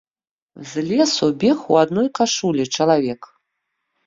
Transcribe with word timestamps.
З 0.69 0.83
лесу 0.87 1.29
бег 1.43 1.57
у 1.75 1.77
адной 1.83 2.09
кашулі 2.21 2.65
чалавек. 2.79 3.21